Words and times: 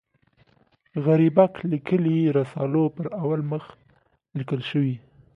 غریبک 1.05 1.53
لیکلي 1.71 2.17
رسالو 2.37 2.83
پر 2.95 3.05
اول 3.21 3.41
مخ 3.51 3.63
لیکل 4.37 4.61
شوي. 4.69 4.95